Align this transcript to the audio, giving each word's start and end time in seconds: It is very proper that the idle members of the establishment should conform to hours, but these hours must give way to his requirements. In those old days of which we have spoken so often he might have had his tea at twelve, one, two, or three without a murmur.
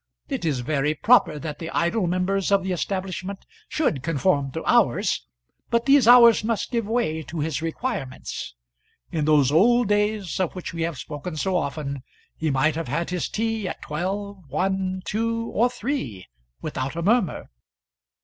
It 0.29 0.45
is 0.45 0.61
very 0.61 0.95
proper 0.95 1.37
that 1.37 1.59
the 1.59 1.69
idle 1.69 2.07
members 2.07 2.51
of 2.51 2.63
the 2.63 2.71
establishment 2.71 3.45
should 3.69 4.01
conform 4.01 4.51
to 4.53 4.65
hours, 4.65 5.27
but 5.69 5.85
these 5.85 6.07
hours 6.07 6.43
must 6.43 6.71
give 6.71 6.87
way 6.87 7.21
to 7.21 7.39
his 7.41 7.61
requirements. 7.61 8.55
In 9.11 9.25
those 9.25 9.51
old 9.51 9.89
days 9.89 10.39
of 10.39 10.55
which 10.55 10.73
we 10.73 10.81
have 10.81 10.97
spoken 10.97 11.35
so 11.37 11.55
often 11.55 12.01
he 12.35 12.49
might 12.49 12.73
have 12.73 12.87
had 12.87 13.11
his 13.11 13.29
tea 13.29 13.67
at 13.67 13.83
twelve, 13.83 14.43
one, 14.49 15.03
two, 15.05 15.51
or 15.53 15.69
three 15.69 16.25
without 16.63 16.95
a 16.95 17.03
murmur. 17.03 17.49